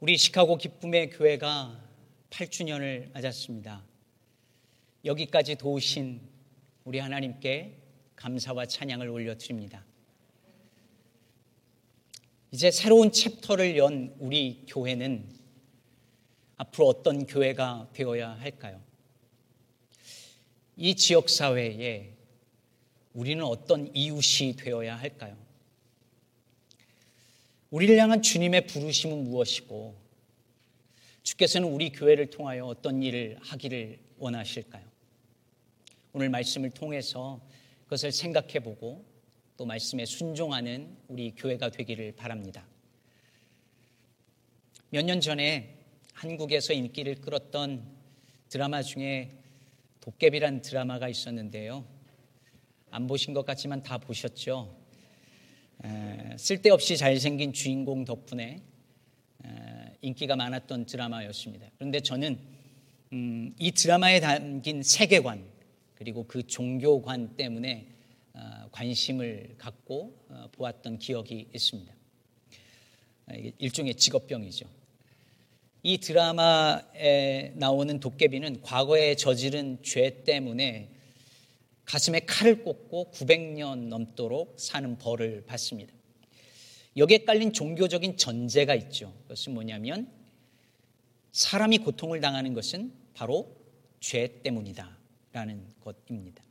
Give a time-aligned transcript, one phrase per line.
[0.00, 1.76] 우리 시카고 기쁨의 교회가
[2.30, 3.84] 8주년을 맞았습니다.
[5.04, 6.20] 여기까지 도우신
[6.84, 7.76] 우리 하나님께
[8.14, 9.84] 감사와 찬양을 올려드립니다.
[12.52, 15.28] 이제 새로운 챕터를 연 우리 교회는
[16.58, 18.80] 앞으로 어떤 교회가 되어야 할까요?
[20.76, 22.14] 이 지역사회에
[23.14, 25.47] 우리는 어떤 이웃이 되어야 할까요?
[27.70, 29.94] 우리를 향한 주님의 부르심은 무엇이고
[31.22, 34.86] 주께서는 우리 교회를 통하여 어떤 일을 하기를 원하실까요?
[36.14, 37.40] 오늘 말씀을 통해서
[37.84, 39.04] 그것을 생각해 보고
[39.58, 42.66] 또 말씀에 순종하는 우리 교회가 되기를 바랍니다.
[44.90, 45.76] 몇 년 전에
[46.14, 47.84] 한국에서 인기를 끌었던
[48.48, 49.30] 드라마 중에
[50.00, 51.84] 도깨비란 드라마가 있었는데요.
[52.90, 54.74] 안 보신 것 같지만 다 보셨죠?
[56.36, 58.62] 쓸데없이 잘생긴 주인공 덕분에
[60.00, 61.70] 인기가 많았던 드라마였습니다.
[61.76, 62.38] 그런데 저는
[63.12, 65.44] 음, 이 드라마에 담긴 세계관
[65.94, 67.88] 그리고 그 종교관 때문에
[68.34, 71.92] 어, 관심을 갖고 어, 보았던 기억이 있습니다.
[73.26, 74.66] 아, 일종의 직업병이죠.
[75.82, 80.90] 이 드라마에 나오는 도깨비는 과거에 저지른 죄 때문에
[81.88, 85.90] 가슴에 칼을 꽂고 900년 넘도록 사는 벌을 받습니다.
[86.98, 89.14] 여기에 깔린 종교적인 전제가 있죠.
[89.22, 90.12] 그것은 뭐냐면
[91.32, 93.56] 사람이 고통을 당하는 것은 바로
[94.00, 94.98] 죄 때문이다.
[95.32, 96.42] 라는 것입니다.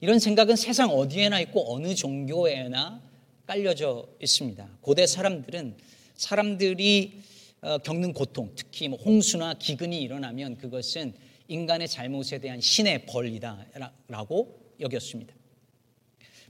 [0.00, 3.02] 이런 생각은 세상 어디에나 있고 어느 종교에나
[3.46, 4.78] 깔려져 있습니다.
[4.82, 5.76] 고대 사람들은
[6.16, 7.22] 사람들이
[7.62, 11.14] 어, 겪는 고통, 특히 뭐 홍수나 기근이 일어나면 그것은
[11.50, 15.34] 인간의 잘못에 대한 신의 벌이다라고 여겼습니다.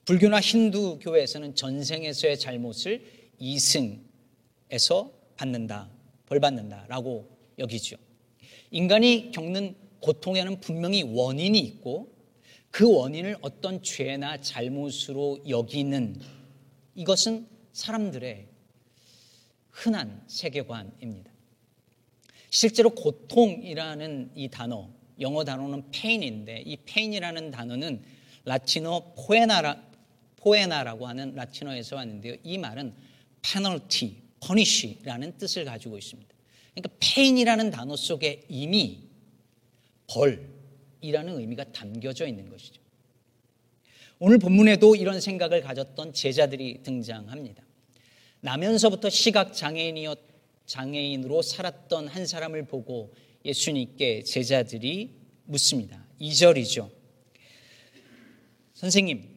[0.05, 3.03] 불교나 힌두교에서는 전생에서의 잘못을
[3.39, 5.91] 이승에서 받는다,
[6.27, 7.97] 벌 받는다라고 여기죠.
[8.70, 12.13] 인간이 겪는 고통에는 분명히 원인이 있고
[12.70, 16.20] 그 원인을 어떤 죄나 잘못으로 여기는
[16.95, 18.48] 이것은 사람들의
[19.70, 21.30] 흔한 세계관입니다.
[22.51, 28.03] 실제로 고통이라는 이 단어, 영어 단어는 pain인데 이 pain이라는 단어는
[28.45, 29.83] 라틴어 포에나라,
[30.36, 32.36] 포에나라고 하는 라틴어에서 왔는데요.
[32.42, 32.95] 이 말은
[33.42, 36.35] penalty, punish라는 뜻을 가지고 있습니다.
[36.75, 39.03] 그러니까 pain이라는 단어 속에 이미
[40.07, 42.80] 벌이라는 의미가 담겨져 있는 것이죠.
[44.19, 47.63] 오늘 본문에도 이런 생각을 가졌던 제자들이 등장합니다.
[48.41, 50.19] 나면서부터 시각 장애인이었
[50.67, 53.13] 장애인으로 살았던 한 사람을 보고
[53.45, 55.11] 예수님께 제자들이
[55.45, 56.06] 묻습니다.
[56.20, 56.90] 2절이죠.
[58.74, 59.28] 선생님,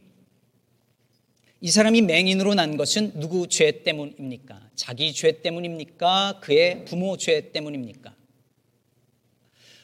[1.62, 4.72] 이 사람이 맹인으로 난 것은 누구 죄 때문입니까?
[4.76, 6.40] 자기 죄 때문입니까?
[6.42, 8.16] 그의 부모 죄 때문입니까?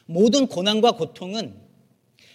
[0.06, 1.54] 모든 고난과 고통은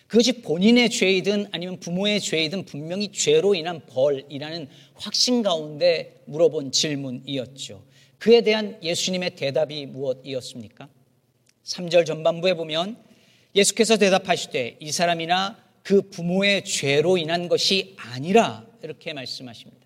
[0.08, 7.84] 그것이 본인의 죄이든 아니면 부모의 죄이든 분명히 죄로 인한 벌이라는 확신 가운데 물어본 질문이었죠.
[8.18, 10.90] 그에 대한 예수님의 대답이 무엇이었습니까?
[11.66, 12.98] 3절 전반부에 보면
[13.56, 19.86] 예수께서 대답하시되 이 사람이나 그 부모의 죄로 인한 것이 아니라 이렇게 말씀하십니다.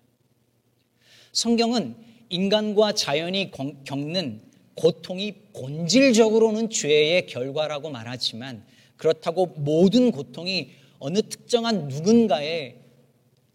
[1.32, 1.96] 성경은
[2.28, 3.50] 인간과 자연이
[3.84, 4.42] 겪는
[4.74, 8.64] 고통이 본질적으로는 죄의 결과라고 말하지만
[8.96, 12.76] 그렇다고 모든 고통이 어느 특정한 누군가의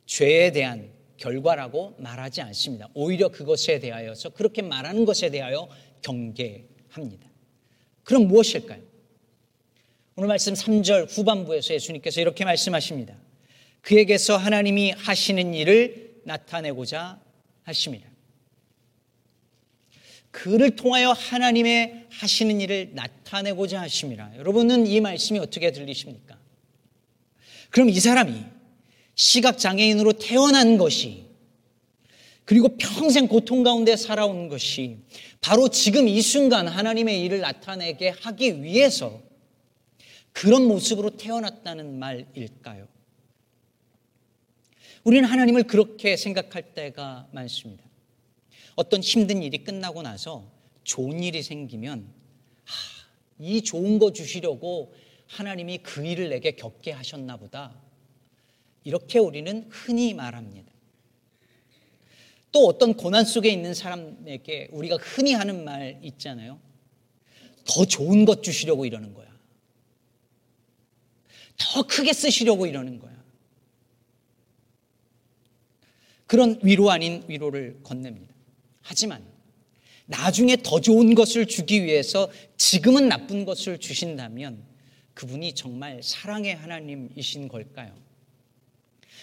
[0.06, 2.90] 죄에 대한 결과라고 말하지 않습니다.
[2.94, 5.68] 오히려 그것에 대하여서 그렇게 말하는 것에 대하여
[6.02, 7.35] 경계합니다.
[8.06, 8.82] 그럼 무엇일까요?
[10.16, 13.18] 오늘 말씀 3절 후반부에서 예수님께서 이렇게 말씀하십니다.
[13.82, 17.20] 그에게서 하나님이 하시는 일을 나타내고자
[17.64, 18.08] 하십니다.
[20.32, 24.32] 그를 통하여 하나님의 하시는 일을 나타내고자 하십니다.
[24.38, 26.38] 여러분은 이 말씀이 어떻게 들리십니까?
[27.72, 28.44] 그럼 이 사람이
[29.16, 31.25] 시각장애인으로 태어난 것이
[32.46, 35.00] 그리고 평생 고통 가운데 살아온 것이
[35.42, 39.22] 바로 지금 이 순간 하나님의 일을 나타내게 하기 위해서
[40.32, 42.88] 그런 모습으로 태어났다는 말일까요?
[45.04, 47.84] 우리는 하나님을 그렇게 생각할 때가 많습니다.
[48.76, 50.52] 어떤 힘든 일이 끝나고 나서
[50.84, 52.12] 좋은 일이 생기면
[52.64, 53.08] 하,
[53.40, 54.94] 이 좋은 거 주시려고
[55.28, 57.76] 하나님이 그 일을 내게 겪게 하셨나 보다.
[58.84, 60.75] 이렇게 우리는 흔히 말합니다.
[62.56, 66.58] 또 어떤 고난 속에 있는 사람에게 우리가 흔히 하는 말 있잖아요.
[67.66, 69.28] 더 좋은 것 주시려고 이러는 거야.
[71.58, 73.14] 더 크게 쓰시려고 이러는 거야.
[76.28, 78.34] 그런 위로 아닌 위로를 건넵니다.
[78.82, 79.22] 하지만
[80.06, 84.64] 나중에 더 좋은 것을 주기 위해서 지금은 나쁜 것을 주신다면
[85.14, 87.94] 그분이 정말 사랑의 하나님이신 걸까요?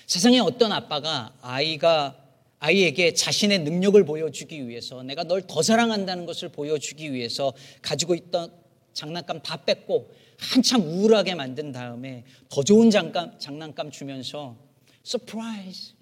[0.07, 2.22] 세상에 어떤 아빠가 아이가
[2.65, 8.53] 아이에게 자신의 능력을 보여주기 위해서 내가 널 더 사랑한다는 것을 보여주기 위해서 가지고 있던
[8.93, 14.57] 장난감 다 뺏고 한참 우울하게 만든 다음에 더 좋은 장감, 장난감 주면서
[15.03, 15.95] surprise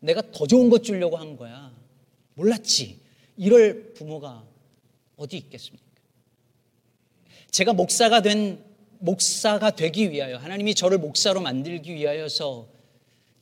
[0.00, 1.72] 내가 더 좋은 것 주려고 한 거야.
[2.34, 2.98] 몰랐지?
[3.36, 4.44] 이럴 부모가
[5.16, 5.84] 어디 있겠습니까?
[7.52, 8.58] 제가 목사가 된
[8.98, 12.74] 목사가 되기 위하여 하나님이 저를 목사로 만들기 위하여서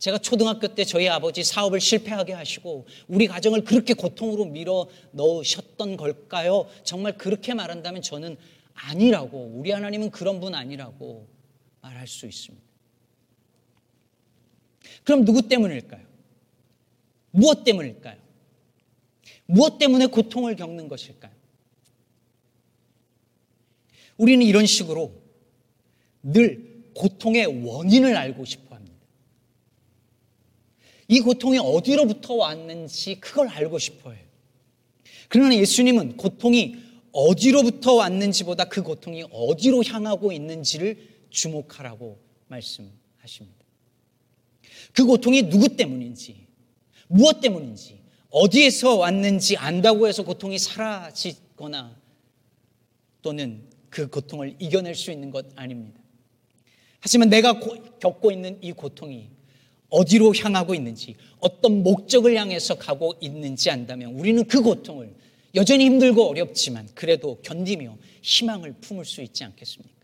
[0.03, 6.67] 제가 초등학교 때 저희 아버지 사업을 실패하게 하시고 우리 가정을 그렇게 고통으로 밀어 넣으셨던 걸까요?
[6.83, 8.37] 정말 그렇게 말한다면 저는
[8.75, 11.29] 아니라고 우리 하나님은 그런 분 아니라고
[11.83, 12.67] 말할 수 있습니다.
[15.05, 16.05] 그럼 누구 때문일까요?
[17.31, 18.19] 무엇 때문일까요?
[19.47, 21.33] 무엇 때문에 고통을 겪는 것일까요?
[24.17, 25.13] 우리는 이런 식으로
[26.25, 28.72] 늘 고통의 원인을 알고 싶어 합니다.
[31.13, 34.25] 이 고통이 어디로부터 왔는지 그걸 알고 싶어 해요.
[35.29, 36.77] 그러나 예수님은 고통이
[37.13, 40.97] 어디로부터 왔는지보다 그 고통이 어디로 향하고 있는지를
[41.29, 42.19] 주목하라고
[42.49, 43.63] 말씀하십니다.
[44.95, 46.47] 그 고통이 누구 때문인지,
[47.09, 48.01] 무엇 때문인지,
[48.31, 51.95] 어디에서 왔는지 안다고 해서 고통이 사라지거나
[53.21, 56.01] 또는 그 고통을 이겨낼 수 있는 것 아닙니다.
[57.01, 57.61] 하지만 내가
[58.01, 59.42] 겪고 있는 이 고통이
[59.93, 65.15] 어디로 향하고 있는지, 어떤 목적을 향해서 가고 있는지 안다면 우리는 그 고통을
[65.55, 69.95] 여전히 힘들고 어렵지만 그래도 견디며 희망을 품을 수 있지 않겠습니까?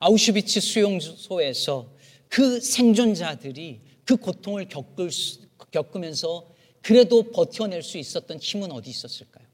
[0.00, 1.88] 아우슈비츠 수용소에서
[2.28, 5.38] 그 생존자들이 그 고통을 겪을 수,
[5.70, 6.50] 겪으면서
[6.82, 9.46] 그래도 버텨낼 수 있었던 힘은 어디 있었을까요?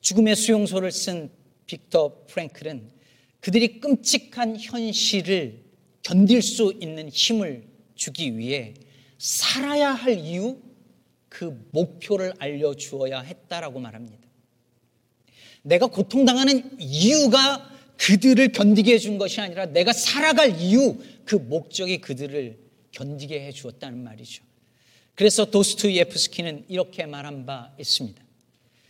[0.00, 1.30] 죽음의 수용소를 쓴
[1.66, 2.92] 빅터 프랭클은
[3.40, 5.63] 그들이 끔찍한 현실을
[6.04, 7.64] 견딜 수 있는 힘을
[7.96, 8.74] 주기 위해
[9.18, 10.58] 살아야 할 이유,
[11.28, 14.22] 그 목표를 알려주어야 했다라고 말합니다.
[15.62, 22.58] 내가 고통당하는 이유가 그들을 견디게 해준 것이 아니라 내가 살아갈 이유, 그 목적이 그들을
[22.92, 24.44] 견디게 해 주었다는 말이죠.
[25.14, 28.22] 그래서 도스토예프스키는 이렇게 말한 바 있습니다.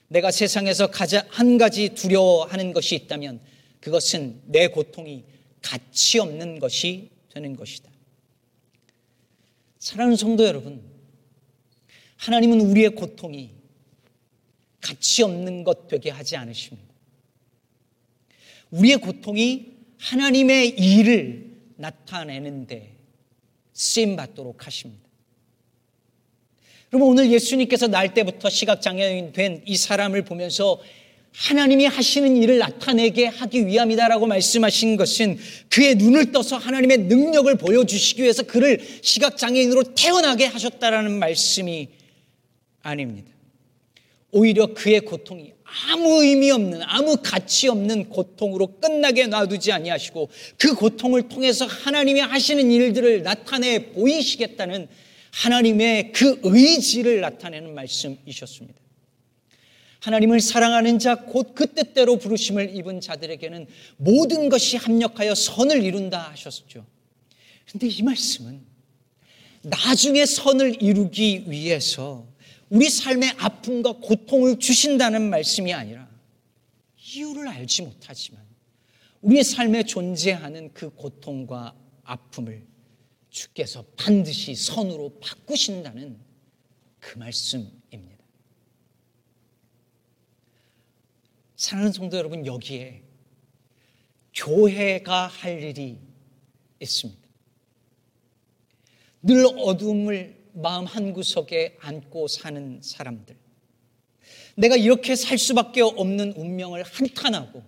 [0.08, 3.40] 내가 세상에서 가장 한 가지 두려워하는 것이 있다면
[3.81, 5.25] 그것은 내 고통이
[5.64, 7.90] 가치 없는 것이 되는 것이다.
[9.78, 10.82] 사랑하는 성도 여러분,
[12.16, 13.50] 하나님은 우리의 고통이
[14.81, 16.94] 가치 없는 것 되게 하지 않으십니다.
[18.70, 22.96] 우리의 고통이 하나님의 일을 나타내는데
[23.72, 25.02] 쓰임 받도록 하십니다.
[26.93, 30.81] 여러분 오늘 예수님께서 날 때부터 시각장애인 된 이 사람을 보면서
[31.34, 35.36] 하나님이 하시는 일을 나타내게 하기 위함이다라고 말씀하신 것은
[35.69, 41.88] 그의 눈을 떠서 하나님의 능력을 보여주시기 위해서 그를 시각장애인으로 태어나게 하셨다라는 말씀이
[42.82, 43.32] 아닙니다.
[44.31, 45.52] 오히려 그의 고통이
[45.88, 52.70] 아무 의미 없는 아무 가치 없는 고통으로 끝나게 놔두지 아니하시고 그 고통을 통해서 하나님이 하시는
[52.70, 54.86] 일들을 나타내 보이시겠다는
[55.32, 58.83] 하나님의 그 의지를 나타내는 말씀이셨습니다.
[60.05, 66.84] 하나님을 사랑하는 자, 곧 그 뜻대로 부르심을 입은 자들에게는 모든 것이 합력하여 선을 이룬다 하셨죠.
[67.70, 68.61] 근데 이 말씀은
[69.63, 72.27] 나중에 선을 이루기 위해서
[72.69, 76.06] 우리 삶의 아픔과 고통을 주신다는 말씀이 아니라
[76.99, 78.43] 이유를 알지 못하지만
[79.23, 82.67] 우리의 삶에 존재하는 그 고통과 아픔을
[83.31, 86.19] 주께서 반드시 선으로 바꾸신다는
[87.01, 88.13] 그 말씀입니다.
[91.56, 93.03] 사랑하는 성도 여러분, 여기에
[94.34, 95.99] 교회가 할 일이
[96.81, 97.23] 있습니다.
[99.23, 103.37] 늘 어둠을 마음 한구석에 안고 사는 사람들.
[104.56, 107.63] 내가 이렇게 살 수밖에 없는 운명을 한탄하고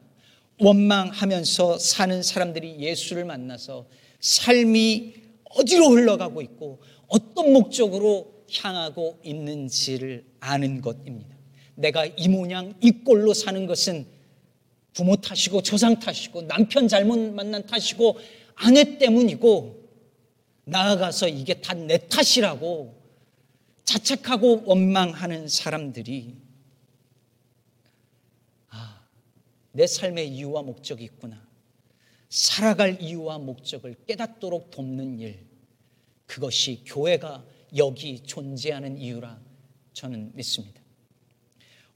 [0.61, 3.89] 원망하면서 사는 사람들이 예수를 만나서
[4.21, 5.15] 삶이
[5.45, 11.36] 어디로 흘러가고 있고 어떤 목적으로 향하고 있는지를 아는 것입니다.
[11.77, 14.07] 내가 이 모양 이 꼴로 사는 것은
[14.93, 18.19] 부모 탓이고 조상 탓이고 남편 잘못 만난 탓이고
[18.55, 19.87] 아내 때문이고
[20.65, 22.95] 나아가서 이게 다 내 탓이라고
[23.85, 26.35] 자책하고 원망하는 사람들이
[28.71, 29.07] 아,
[29.73, 31.47] 내 삶의 이유와 목적이 있구나.
[32.29, 35.47] 살아갈 이유와 목적을 깨닫도록 돕는 일.
[36.27, 37.45] 그것이 교회가
[37.77, 39.41] 여기 존재하는 이유라
[39.93, 40.83] 저는 믿습니다.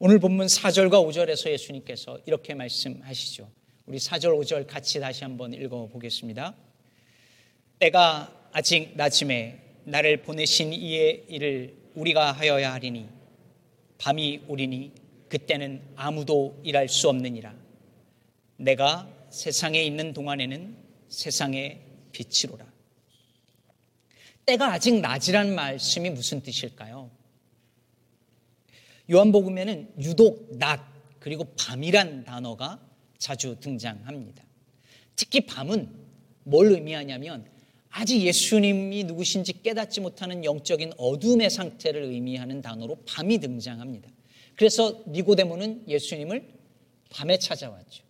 [0.02, 3.50] 오늘 본문 4절과 5절에서 예수님께서 이렇게 말씀하시죠.
[3.84, 6.54] 우리 4절, 5절 같이 다시 한번 읽어 보겠습니다.
[7.80, 13.10] 때가 아직 낮음에 나를 보내신 이의 일을 우리가 하여야 하리니
[13.98, 14.92] 밤이 오리니
[15.28, 17.54] 그때는 아무도 일할 수 없느니라.
[18.56, 20.78] 내가 세상에 있는 동안에는
[21.10, 21.78] 세상의
[22.12, 22.64] 빛이로라.
[24.46, 27.19] 때가 아직 낮이란 말씀이 무슨 뜻일까요?
[29.10, 30.80] 요한복음에는 유독 낮
[31.18, 32.80] 그리고 밤이란 단어가
[33.18, 34.44] 자주 등장합니다.
[35.16, 35.88] 특히 밤은
[36.44, 37.46] 뭘 의미하냐면
[37.90, 44.08] 아직 예수님이 누구신지 깨닫지 못하는 영적인 어둠의 상태를 의미하는 단어로 밤이 등장합니다.
[44.56, 46.48] 그래서 니고데모는 예수님을
[47.10, 48.04] 밤에 찾아왔죠.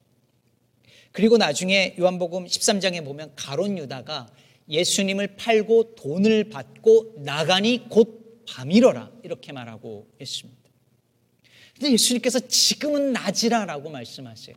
[1.13, 4.29] 그리고 나중에 요한복음 13장에 보면 가론 유다가
[4.69, 10.60] 예수님을 팔고 돈을 받고 나가니 곧 밤이러라 이렇게 말하고 있습니다.
[11.81, 14.55] 근데 예수님께서 지금은 낮이라라고 말씀하세요.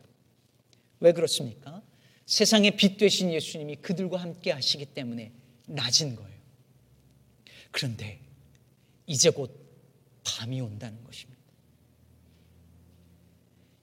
[1.00, 1.80] 왜 그렇습니까?
[2.26, 5.32] 세상의 빛 되신 예수님이 그들과 함께 하시기 때문에
[5.66, 6.38] 낮은 거예요.
[7.70, 8.20] 그런데
[9.06, 9.58] 이제 곧
[10.22, 11.40] 밤이 온다는 것입니다.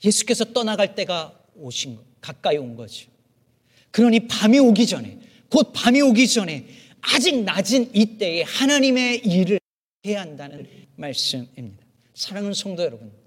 [0.06, 3.10] 예수께서 떠나갈 때가 오신 거, 가까이 온 거죠.
[3.90, 5.18] 그러니 밤이 오기 전에,
[5.50, 6.68] 곧 밤이 오기 전에
[7.02, 9.60] 아직 낮은 이때에 하나님의 일을
[10.06, 11.84] 해야 한다는 말씀입니다.
[12.14, 13.21] 사랑하는 성도 여러분,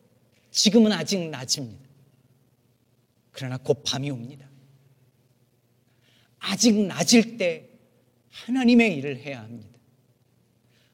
[0.55, 1.85] 지금은 아직 낮입니다.
[3.33, 4.49] 그러나 곧 밤이 옵니다.
[6.39, 7.69] 아직 낮을 때
[8.29, 9.77] 하나님의 일을 해야 합니다.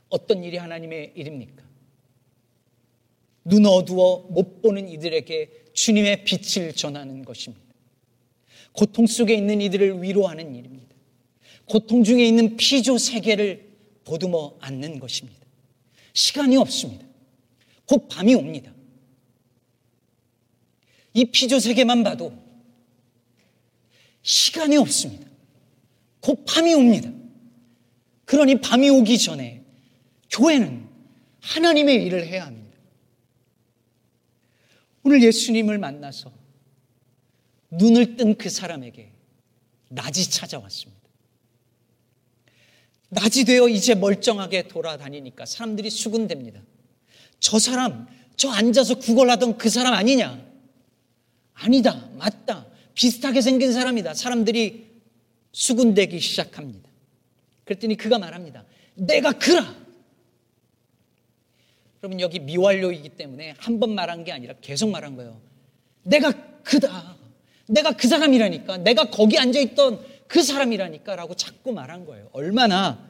[0.08, 1.62] 어떤 일이 하나님의 일입니까?
[3.44, 7.74] 눈 어두워 못 보는 이들에게 주님의 빛을 전하는 것입니다.
[8.72, 10.96] 고통 속에 있는 이들을 위로하는 일입니다.
[11.66, 15.38] 고통 중에 있는 피조 세계를 보듬어 안는 것입니다.
[16.14, 17.06] 시간이 없습니다.
[17.84, 18.72] 곧 밤이 옵니다.
[21.12, 22.32] 이 피조 세계만 봐도
[24.22, 25.26] 시간이 없습니다.
[26.20, 27.10] 곧 밤이 옵니다.
[28.24, 29.64] 그러니 밤이 오기 전에
[30.30, 30.88] 교회는
[31.40, 32.78] 하나님의 일을 해야 합니다.
[35.02, 36.32] 오늘 예수님을 만나서
[37.70, 39.12] 눈을 뜬 그 사람에게
[39.88, 41.00] 낮이 찾아왔습니다.
[43.08, 46.62] 낮이 되어 이제 멀쩡하게 돌아다니니까 사람들이 수군댑니다.
[47.40, 50.49] 저 사람, 저 앉아서 구걸하던 그 사람 아니냐?
[51.62, 52.66] 아니다, 맞다.
[52.94, 54.14] 비슷하게 생긴 사람이다.
[54.14, 54.90] 사람들이
[55.52, 56.88] 수군대기 시작합니다.
[57.64, 58.64] 그랬더니 그가 말합니다.
[58.94, 59.74] 내가 그라.
[62.02, 65.40] 여러분 여기 미완료이기 때문에 한 번 말한 게 아니라 계속 말한 거예요.
[66.02, 67.16] 내가 그다.
[67.68, 68.78] 내가 그 사람이라니까.
[68.78, 71.14] 내가 거기 앉아있던 그 사람이라니까.
[71.16, 72.30] 라고 자꾸 말한 거예요.
[72.32, 73.06] 얼마나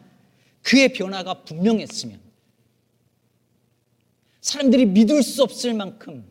[0.63, 2.21] 그의 변화가 분명했으면.
[4.41, 6.25] 사람들이 믿을 수 없을 만큼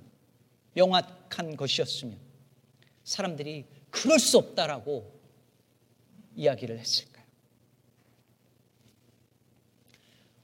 [0.79, 2.17] 명확한 것이었으면.
[3.03, 5.19] 사람들이 그럴 수 없다라고
[6.35, 7.25] 이야기를 했을까요?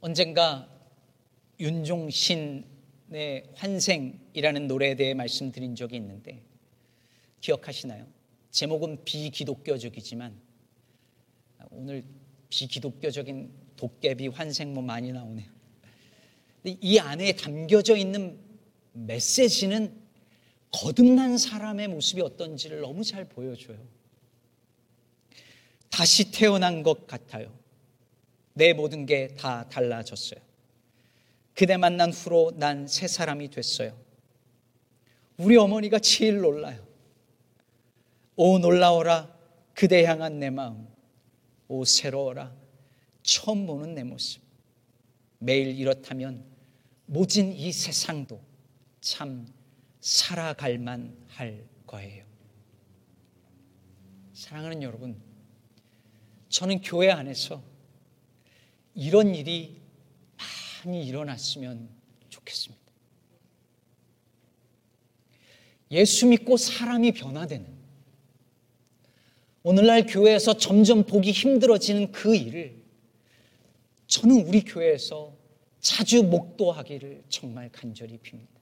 [0.02, 0.70] 언젠가
[1.60, 2.66] 윤종신의
[3.54, 6.44] 환생이라는 노래에 대해 말씀드린 적이 있는데
[7.40, 8.06] 기억하시나요?
[8.52, 10.38] 제목은 비기독교적이지만
[11.72, 12.04] 오늘
[12.50, 15.50] 비기독교적인 도깨비 환생 뭐 많이 나오네요.
[16.64, 18.40] 이 안에 담겨져 있는
[18.94, 20.05] 메시지는
[20.82, 23.78] 거듭난 사람의 모습이 어떤지를 너무 잘 보여줘요.
[25.90, 27.58] 다시 태어난 것 같아요.
[28.54, 30.40] 내 모든 게 다 달라졌어요.
[31.54, 33.98] 그대 만난 후로 난 새 사람이 됐어요.
[35.38, 36.86] 우리 어머니가 제일 놀라요.
[38.36, 39.34] 오 놀라워라
[39.74, 40.88] 그대 향한 내 마음.
[41.70, 42.54] 오 새로워라
[43.24, 44.42] 처음 보는 내 모습.
[45.40, 46.44] 매일 이렇다면
[47.06, 48.42] 모진 이 세상도
[49.00, 49.48] 참
[50.06, 52.24] 살아갈만 할 거예요.
[54.34, 55.20] 사랑하는 여러분,
[56.50, 57.64] 저는 교회 안에서
[58.94, 59.82] 이런 일이
[60.84, 61.90] 많이 일어났으면
[62.30, 62.84] 좋겠습니다.
[65.90, 67.66] 예수 믿고 사람이 변화되는
[69.64, 72.80] 오늘날 교회에서 점점 보기 힘들어지는 그 일을
[74.06, 75.36] 저는 우리 교회에서
[75.80, 78.55] 자주 목도하기를 정말 간절히 빕니다.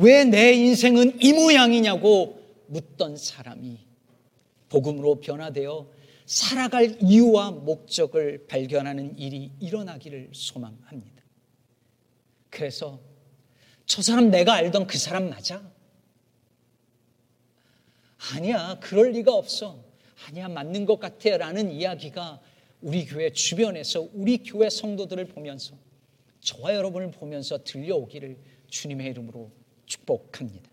[0.00, 3.78] 왜 내 인생은 이 모양이냐고 묻던 사람이
[4.68, 5.90] 복음으로 변화되어
[6.24, 11.24] 살아갈 이유와 목적을 발견하는 일이 일어나기를 소망합니다.
[12.48, 13.00] 그래서
[13.86, 15.68] 저 사람 내가 알던 그 사람 맞아?
[18.34, 19.82] 아니야, 그럴 리가 없어.
[20.28, 21.36] 아니야, 맞는 것 같아.
[21.38, 22.40] 라는 이야기가
[22.82, 25.76] 우리 교회 주변에서 우리 교회 성도들을 보면서
[26.38, 28.38] 저와 여러분을 보면서 들려오기를
[28.68, 29.57] 주님의 이름으로
[29.88, 30.70] 축복합니다.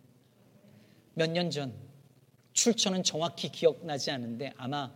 [1.16, 1.74] 몇 년 전
[2.54, 4.92] 출처는 정확히 기억나지 않는데 아마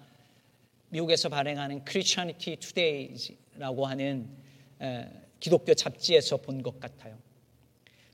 [0.90, 4.30] 미국에서 발행하는 Christianity Today라고 하는
[5.40, 7.18] 기독교 잡지에서 본 것 같아요.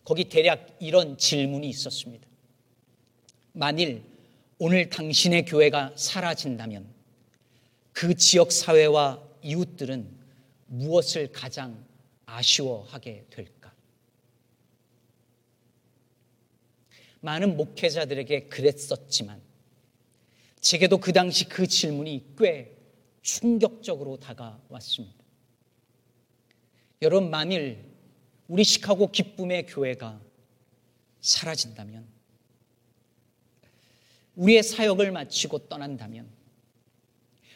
[0.03, 2.27] 거기 대략 이런 질문이 있었습니다.
[3.53, 4.03] 만일
[4.59, 6.87] 오늘 당신의 교회가 사라진다면
[7.91, 10.07] 그 지역 사회와 이웃들은
[10.67, 11.83] 무엇을 가장
[12.25, 13.54] 아쉬워하게 될까?
[17.25, 19.41] 많은 목회자들에게 그랬었지만
[20.61, 22.75] 제게도 그 당시 그 질문이 꽤
[23.21, 25.23] 충격적으로 다가왔습니다.
[27.01, 27.83] 여러분, 만일
[28.47, 30.21] 우리 시카고 기쁨의 교회가
[31.21, 32.07] 사라진다면,
[34.35, 36.29] 우리의 사역을 마치고 떠난다면,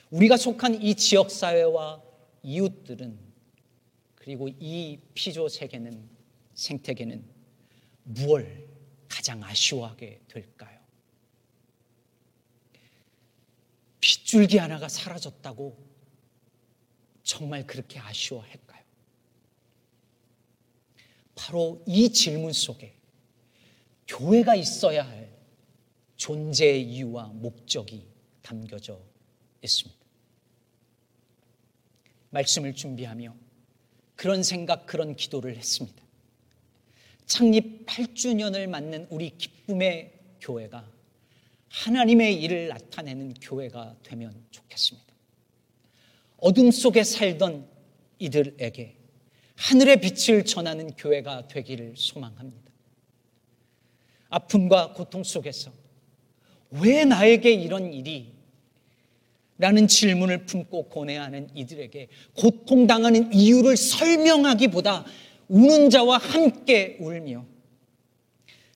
[0.10, 2.02] 우리가 속한 이 지역 사회와
[2.44, 3.20] 이웃들은,
[4.16, 6.10] 그리고 이 피조 세계는,
[6.54, 7.24] 생태계는
[8.04, 8.69] 무엇을
[9.20, 10.80] 가장 아쉬워하게 될까요?
[14.00, 15.78] 빗줄기 하나가 사라졌다고
[17.24, 18.82] 정말 그렇게 아쉬워할까요?
[21.36, 22.98] 바로 이 질문 속에
[24.08, 25.38] 교회가 있어야 할
[26.16, 28.08] 존재의 이유와 목적이
[28.42, 29.02] 담겨져
[29.62, 30.00] 있습니다.
[32.30, 33.36] 말씀을 준비하며
[34.16, 36.09] 그런 생각, 그런 기도를 했습니다.
[37.30, 40.86] 창립 8주년을 맞는 우리 기쁨의 교회가
[41.70, 45.08] 하나님의 일을 나타내는 교회가 되면 좋겠습니다.
[46.38, 47.68] 어둠 속에 살던
[48.18, 48.96] 이들에게
[49.56, 52.72] 하늘의 빛을 전하는 교회가 되기를 소망합니다.
[54.30, 55.72] 아픔과 고통 속에서
[56.72, 58.34] 왜 나에게 이런 일이
[59.60, 65.06] 라는 질문을 품고 고뇌하는 이들에게 고통당하는 이유를 설명하기보다
[65.50, 67.46] 우는 자와 함께 울며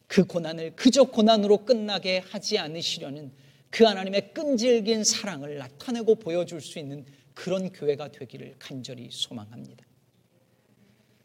[0.07, 3.31] 그 고난을 그저 고난으로 끝나게 하지 않으시려는
[3.69, 9.85] 그 하나님의 끈질긴 사랑을 나타내고 보여줄 수 있는 그런 교회가 되기를 간절히 소망합니다.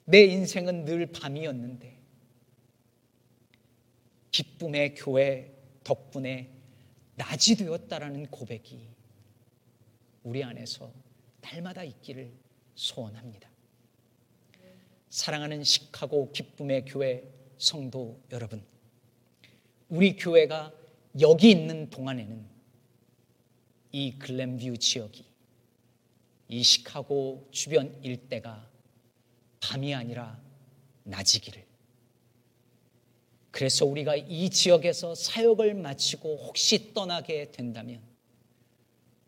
[0.05, 1.99] 내 인생은 늘 밤이었는데
[4.31, 6.51] 기쁨의 교회 덕분에
[7.17, 8.89] 낮이 되었다라는 고백이
[10.23, 10.93] 우리 안에서
[11.41, 12.33] 날마다 있기를
[12.75, 13.48] 소원합니다.
[15.11, 17.25] 사랑하는 시카고 기쁨의 교회
[17.57, 18.65] 성도 여러분,
[19.89, 20.73] 우리 교회가
[21.21, 22.47] 여기 있는 동안에는
[23.93, 25.25] 이 글램뷰 지역이
[26.49, 28.69] 이 시카고 주변 일대가
[29.61, 30.41] 밤이 아니라
[31.05, 31.67] 낮이기를.
[33.51, 38.03] 그래서 우리가 이 지역에서 사역을 마치고 혹시 떠나게 된다면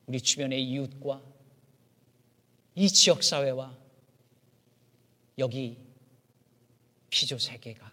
[0.06, 1.22] 우리 주변의 이웃과
[2.74, 3.79] 이 지역 사회와
[5.40, 5.78] 여기
[7.08, 7.90] 피조 세계가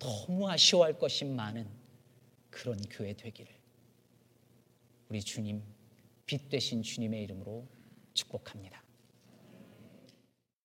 [0.00, 1.66] 너무 아쉬워할 것이 많은
[2.50, 3.54] 그런 교회 되기를
[5.08, 5.62] 우리 주님
[6.26, 7.68] 빛 되신 주님의 이름으로
[8.14, 8.81] 축복합니다.